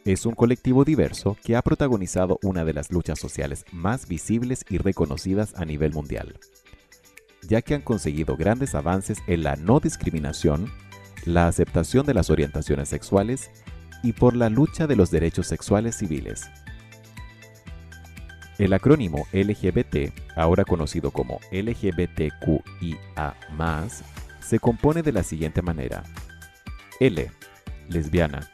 [0.07, 4.77] Es un colectivo diverso que ha protagonizado una de las luchas sociales más visibles y
[4.77, 6.39] reconocidas a nivel mundial,
[7.41, 10.71] ya que han conseguido grandes avances en la no discriminación,
[11.25, 13.51] la aceptación de las orientaciones sexuales
[14.01, 16.45] y por la lucha de los derechos sexuales civiles.
[18.59, 23.35] El acrónimo LGBT, ahora conocido como LGBTQIA,
[24.39, 26.03] se compone de la siguiente manera:
[27.01, 27.29] L,
[27.89, 28.49] lesbiana,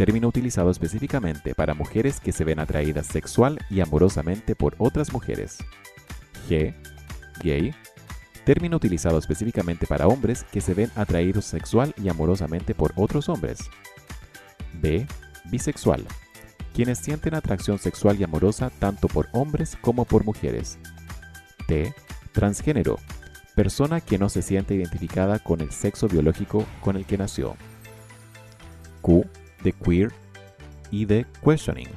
[0.00, 5.58] término utilizado específicamente para mujeres que se ven atraídas sexual y amorosamente por otras mujeres.
[6.48, 6.74] G,
[7.42, 7.74] gay,
[8.46, 13.68] término utilizado específicamente para hombres que se ven atraídos sexual y amorosamente por otros hombres.
[14.80, 15.06] B,
[15.50, 16.06] bisexual,
[16.72, 20.78] quienes sienten atracción sexual y amorosa tanto por hombres como por mujeres.
[21.68, 21.94] T.
[22.32, 22.96] Transgénero.
[23.54, 27.54] Persona que no se siente identificada con el sexo biológico con el que nació.
[29.02, 29.26] Q.
[29.62, 30.12] De queer
[30.90, 31.88] y de questioning.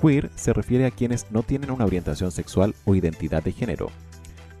[0.00, 3.90] Queer se refiere a quienes no tienen una orientación sexual o identidad de género.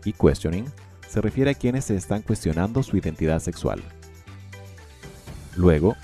[0.04, 0.66] Y questioning
[1.08, 3.82] se refiere a quienes se están cuestionando su identidad sexual.
[5.56, 5.96] Luego,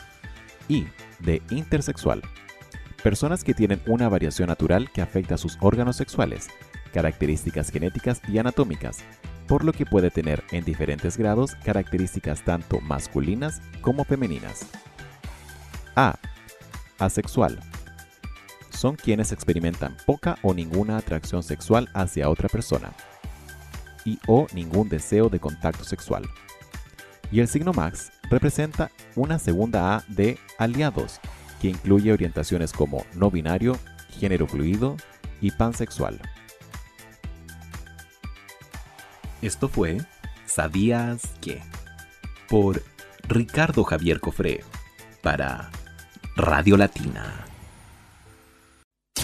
[0.69, 0.87] I.
[1.21, 2.23] De intersexual
[3.05, 6.49] Personas que tienen una variación natural que afecta a sus órganos sexuales,
[6.95, 9.01] características genéticas y anatómicas,
[9.47, 14.67] por lo que puede tener en diferentes grados características tanto masculinas como femeninas.
[15.97, 16.19] A.
[16.99, 17.61] Asexual.
[18.71, 22.93] Son quienes experimentan poca o ninguna atracción sexual hacia otra persona
[24.05, 26.29] y o ningún deseo de contacto sexual.
[27.31, 31.21] Y el signo max representa una segunda A de aliados,
[31.61, 33.79] que incluye orientaciones como no binario,
[34.11, 34.97] género fluido
[35.41, 36.21] y pansexual.
[39.41, 39.99] Esto fue
[40.47, 41.63] ¿Sabías qué?
[42.49, 42.83] por
[43.27, 44.63] Ricardo Javier Cofré
[45.23, 45.71] para
[46.37, 47.45] Radio Latina.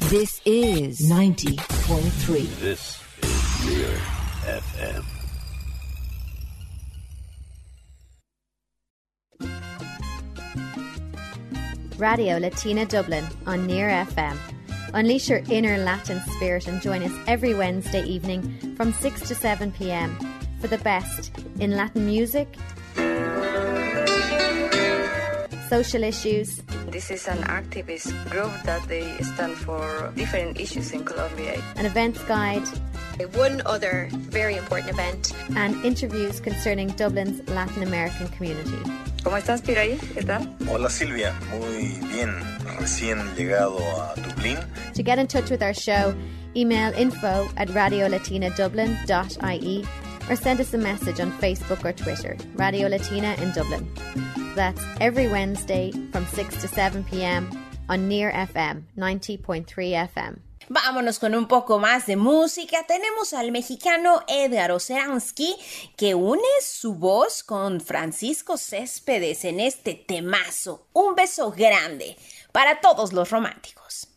[0.08, 2.60] This is 90.3.
[2.60, 3.98] This is
[4.46, 5.04] FM.
[11.98, 14.38] Radio Latina Dublin on Near FM.
[14.94, 19.72] Unleash your inner Latin spirit and join us every Wednesday evening from 6 to 7
[19.72, 20.16] pm
[20.60, 22.56] for the best in Latin music,
[25.70, 26.62] social issues.
[26.90, 31.62] This is an activist group that they stand for different issues in Colombia.
[31.76, 32.66] An events guide.
[33.36, 35.32] One other very important event.
[35.54, 38.82] And interviews concerning Dublin's Latin American community.
[39.22, 39.96] ¿Cómo estás, Piraí?
[40.14, 40.48] ¿Qué tal?
[40.68, 41.32] Hola, Silvia.
[41.52, 42.34] Muy bien.
[42.80, 44.58] Recién llegado a Dublín.
[44.94, 46.12] To get in touch with our show,
[46.56, 49.84] email info at radiolatina.dublin.ie
[50.30, 53.86] or send us a message on Facebook or Twitter, Radio Latina in Dublin.
[54.54, 57.50] That's every Wednesday from 6 to 7 p.m.
[57.88, 59.66] on Near FM 90.3
[60.14, 60.40] FM.
[60.72, 62.84] Vámonos con un poco más de música.
[62.86, 65.56] Tenemos al mexicano Edgar Oceransky
[65.96, 70.86] que une su voz con Francisco Céspedes en este temazo.
[70.92, 72.16] Un beso grande
[72.52, 74.09] para todos los románticos.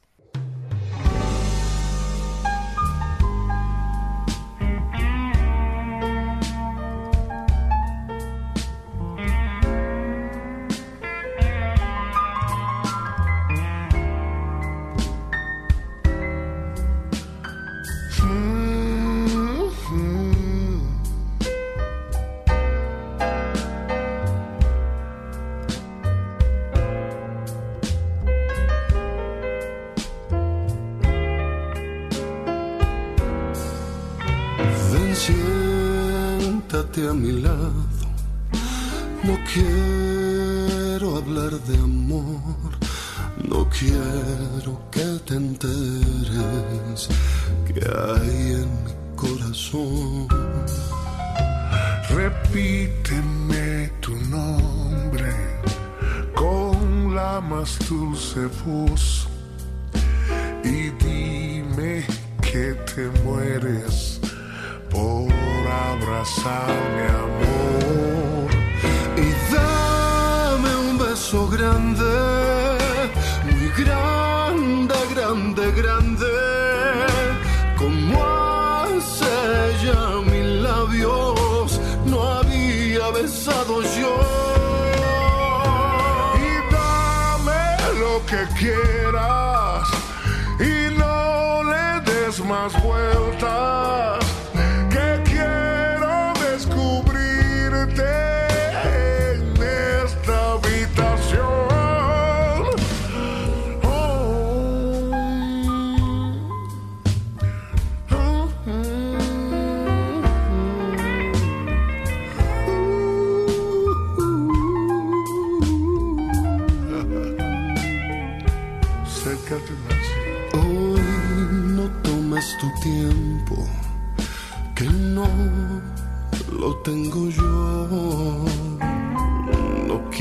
[35.23, 37.83] Siéntate a mi lado.
[39.23, 42.71] No quiero hablar de amor.
[43.49, 46.99] No quiero que te enteres
[47.65, 50.27] que hay en mi corazón.
[52.09, 55.33] Repíteme tu nombre
[56.35, 59.27] con la más dulce voz
[60.63, 62.05] y dime
[62.41, 64.12] que te mueres
[66.23, 67.42] abrazarme, amor.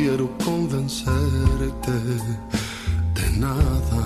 [0.02, 1.92] Quiero convencerte
[3.14, 4.04] de nada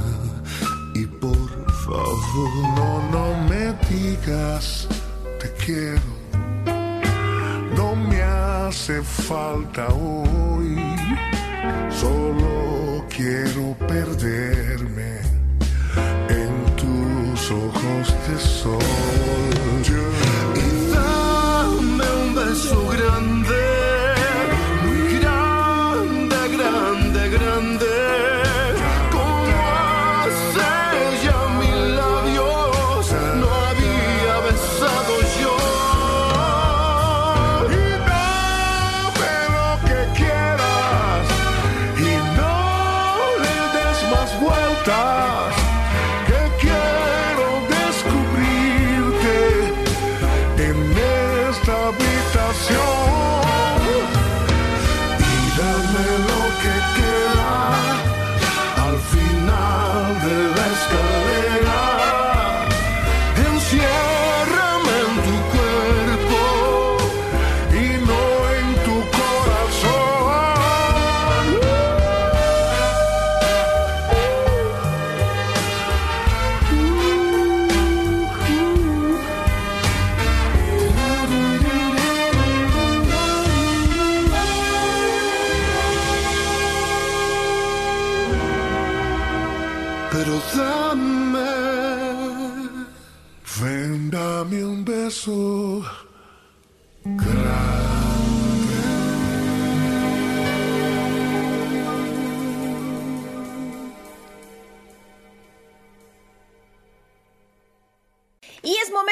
[0.94, 1.48] y por
[1.84, 4.86] favor No, no me digas
[5.40, 6.12] te quiero.
[7.76, 10.76] No me hace falta hoy.
[11.90, 15.12] Solo quiero perderme
[16.28, 18.78] en tus ojos de sol.
[20.64, 23.85] Y dame un beso grande,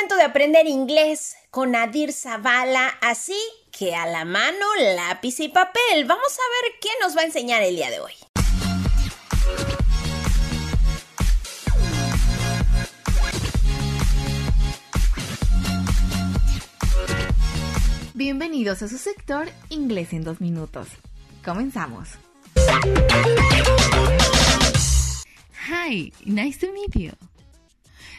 [0.05, 3.39] momento de aprender inglés con Nadir Zavala, así
[3.73, 6.05] que a la mano lápiz y papel.
[6.05, 8.13] Vamos a ver qué nos va a enseñar el día de hoy.
[18.13, 20.89] Bienvenidos a su sector Inglés en dos minutos.
[21.43, 22.11] Comenzamos.
[25.67, 27.34] Hi, nice to meet you.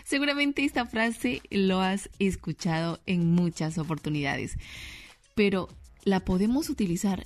[0.06, 4.56] Seguramente esta frase lo has escuchado en muchas oportunidades,
[5.34, 5.68] pero
[6.04, 7.26] la podemos utilizar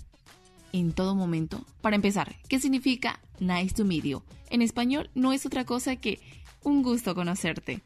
[0.71, 1.65] en todo momento.
[1.81, 4.23] Para empezar, ¿qué significa nice to meet you?
[4.49, 6.21] En español no es otra cosa que
[6.63, 7.81] un gusto conocerte.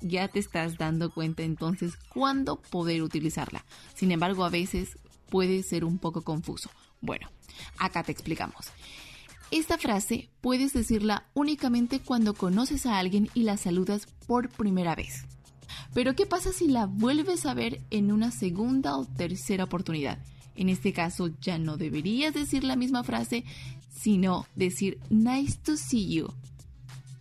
[0.00, 3.66] Ya te estás dando cuenta entonces cuándo poder utilizarla.
[3.94, 4.96] Sin embargo, a veces
[5.28, 6.70] puede ser un poco confuso.
[7.02, 7.28] Bueno,
[7.76, 8.72] acá te explicamos.
[9.52, 15.26] Esta frase puedes decirla únicamente cuando conoces a alguien y la saludas por primera vez.
[15.92, 20.18] Pero ¿qué pasa si la vuelves a ver en una segunda o tercera oportunidad?
[20.56, 23.44] En este caso ya no deberías decir la misma frase,
[23.94, 26.32] sino decir nice to see you,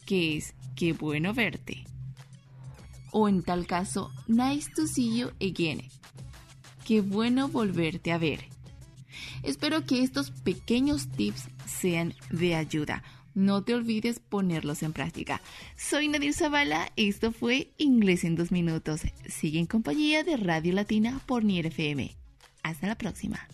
[0.05, 1.83] que es qué bueno verte.
[3.11, 5.81] O en tal caso, nice to see you again,
[6.85, 8.45] qué bueno volverte a ver.
[9.43, 13.03] Espero que estos pequeños tips sean de ayuda.
[13.33, 15.41] No te olvides ponerlos en práctica.
[15.77, 19.01] Soy Nadir Zavala, esto fue Inglés en dos minutos.
[19.27, 22.15] Sigue en compañía de Radio Latina por Nier FM.
[22.63, 23.47] Hasta la próxima.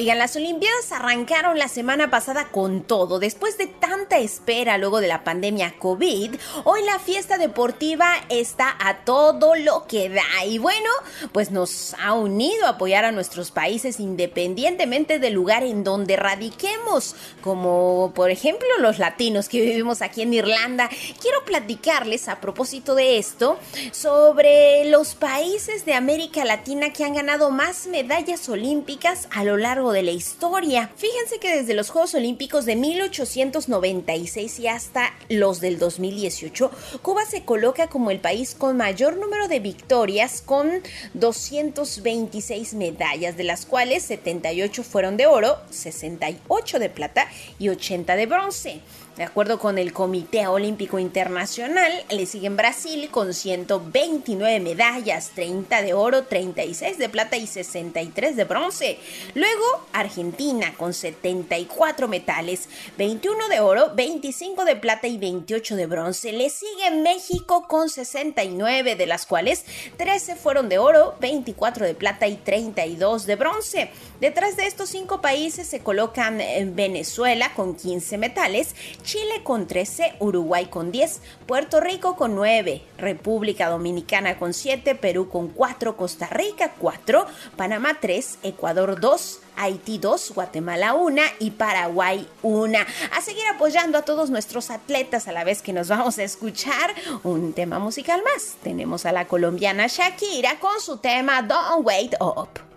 [0.00, 3.18] Oigan, las Olimpiadas arrancaron la semana pasada con todo.
[3.18, 6.36] Después de tanta espera luego de la pandemia COVID,
[6.70, 10.44] hoy la fiesta deportiva está a todo lo que da.
[10.46, 10.88] Y bueno,
[11.32, 17.16] pues nos ha unido a apoyar a nuestros países independientemente del lugar en donde radiquemos,
[17.40, 20.88] como por ejemplo los latinos que vivimos aquí en Irlanda.
[21.20, 23.58] Quiero platicarles a propósito de esto
[23.90, 29.90] sobre los países de América Latina que han ganado más medallas olímpicas a lo largo
[29.90, 30.92] de la historia.
[30.96, 36.59] Fíjense que desde los Juegos Olímpicos de 1896 y hasta los del 2018,
[37.02, 40.70] Cuba se coloca como el país con mayor número de victorias con
[41.14, 47.26] 226 medallas, de las cuales 78 fueron de oro, 68 de plata
[47.58, 48.80] y 80 de bronce.
[49.16, 55.94] De acuerdo con el Comité Olímpico Internacional, le siguen Brasil con 129 medallas, 30 de
[55.94, 58.98] oro, 36 de plata y 63 de bronce.
[59.34, 66.32] Luego Argentina con 74 metales, 21 de oro, 25 de plata y 28 de bronce.
[66.32, 69.64] Le sigue México con 69, de las cuales
[69.96, 73.90] 13 fueron de oro, 24 de plata y 32 de bronce.
[74.20, 80.16] Detrás de estos cinco países se colocan eh, Venezuela con 15 metales, Chile con 13,
[80.18, 86.26] Uruguay con 10, Puerto Rico con 9, República Dominicana con 7, Perú con 4, Costa
[86.26, 87.26] Rica 4,
[87.56, 92.78] Panamá 3, Ecuador 2, Haití 2, Guatemala 1 y Paraguay 1.
[93.16, 96.94] A seguir apoyando a todos nuestros atletas a la vez que nos vamos a escuchar
[97.22, 98.54] un tema musical más.
[98.62, 102.69] Tenemos a la colombiana Shakira con su tema Don't Wait Up.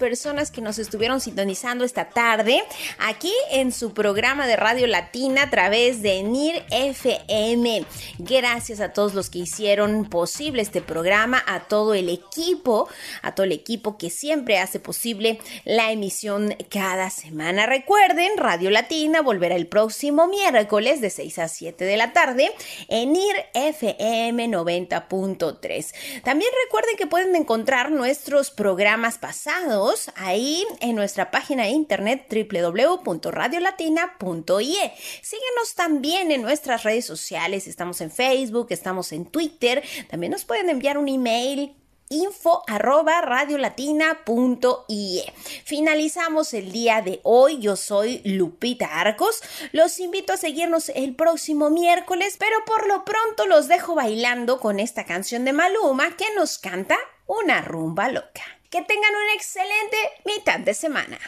[0.00, 2.64] Personas que nos estuvieron sintonizando esta tarde
[2.98, 7.84] aquí en su programa de Radio Latina a través de NIR FM.
[8.18, 12.88] Gracias a todos los que hicieron posible este programa, a todo el equipo,
[13.20, 17.66] a todo el equipo que siempre hace posible la emisión cada semana.
[17.66, 22.50] Recuerden, Radio Latina volverá el próximo miércoles de 6 a 7 de la tarde
[22.88, 26.22] en NIR FM 90.3.
[26.24, 34.92] También recuerden que pueden encontrar nuestros programas pasados ahí en nuestra página de internet www.radiolatina.ie.
[35.22, 40.70] Síguenos también en nuestras redes sociales, estamos en Facebook, estamos en Twitter, también nos pueden
[40.70, 41.74] enviar un email
[42.10, 45.32] info radiolatina.ie.
[45.64, 47.60] Finalizamos el día de hoy.
[47.60, 49.40] Yo soy Lupita Arcos.
[49.70, 54.80] Los invito a seguirnos el próximo miércoles, pero por lo pronto los dejo bailando con
[54.80, 58.59] esta canción de Maluma que nos canta una rumba loca.
[58.70, 61.18] Que tengan una excelente mitad de semana.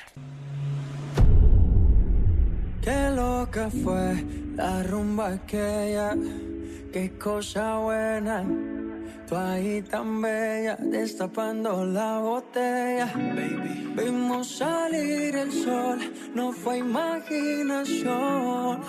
[2.80, 4.24] Qué loca fue
[4.54, 6.14] la rumba aquella,
[6.92, 8.44] qué cosa buena.
[9.26, 13.12] Tú ahí tan bella, destapando la botella.
[13.12, 13.92] Baby.
[13.96, 15.98] Vimos salir el sol,
[16.36, 18.82] no fue imaginación.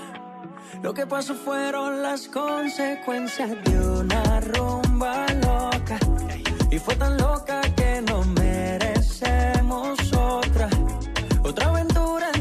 [0.84, 5.98] Lo que pasó fueron las consecuencias de una rumba loca.
[6.70, 7.64] Y fue tan loca
[9.82, 10.70] merecemos otra.
[11.44, 12.32] Otra aventura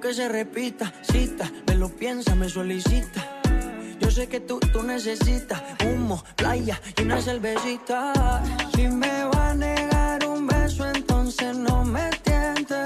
[0.00, 3.40] Que se repita, cita, me lo piensa, me solicita.
[3.98, 8.12] Yo sé que tú, tú necesitas humo, playa y una cervecita.
[8.74, 12.76] Si me va a negar un beso, entonces no me tiente.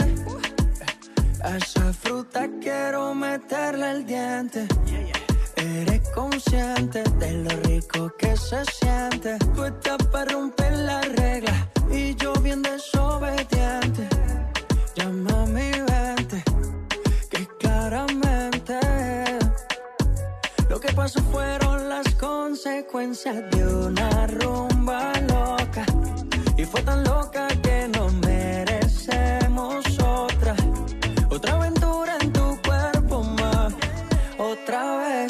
[1.45, 4.67] Esa fruta quiero meterle el diente.
[5.57, 9.37] Eres consciente de lo rico que se siente.
[9.55, 14.09] Tú estás para romper la regla y yo bien desobediente.
[14.95, 15.47] Llama
[20.91, 25.85] que pasó fueron las consecuencias de una rumba loca.
[26.57, 30.55] Y fue tan loca que no merecemos otra.
[31.29, 33.73] Otra aventura en tu cuerpo más.
[34.39, 35.30] Otra vez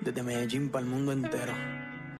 [0.00, 1.79] Desde Medellín para el mundo entero.